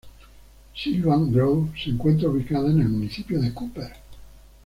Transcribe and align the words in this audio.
Sylvan 0.75 1.27
Grove 1.31 1.67
se 1.79 1.91
encuentra 1.91 2.27
ubicada 2.27 2.71
en 2.71 2.81
el 2.81 2.89
municipio 2.89 3.39
de 3.39 3.53
Cooper. 3.53 3.93